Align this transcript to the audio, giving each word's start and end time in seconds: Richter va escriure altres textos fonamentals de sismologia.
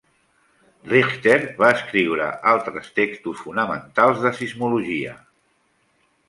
Richter 0.93 1.35
va 1.59 1.69
escriure 1.79 2.29
altres 2.53 2.89
textos 3.01 3.39
fonamentals 3.45 4.23
de 4.25 4.33
sismologia. 4.41 5.15